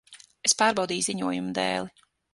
Es 0.49 0.55
pārbaudīju 0.61 1.05
ziņojumu 1.09 1.55
dēli. 1.59 1.95